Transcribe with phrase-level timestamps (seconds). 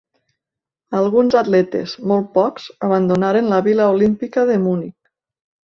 [0.99, 4.95] Alguns atletes, molt pocs, abandonaren la vila olímpica de Munic.